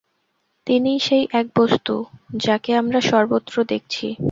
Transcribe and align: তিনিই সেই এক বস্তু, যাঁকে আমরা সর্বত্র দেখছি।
তিনিই 0.67 0.99
সেই 0.99 1.23
এক 1.31 1.47
বস্তু, 1.55 1.93
যাঁকে 2.37 2.71
আমরা 2.75 2.99
সর্বত্র 3.01 3.55
দেখছি। 3.63 4.05